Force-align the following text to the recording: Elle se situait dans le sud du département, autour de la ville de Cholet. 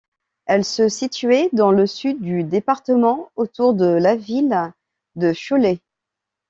Elle 0.47 0.65
se 0.65 0.89
situait 0.89 1.49
dans 1.53 1.69
le 1.69 1.85
sud 1.85 2.21
du 2.21 2.43
département, 2.43 3.29
autour 3.35 3.75
de 3.75 3.85
la 3.85 4.15
ville 4.15 4.73
de 5.15 5.31
Cholet. 5.31 5.77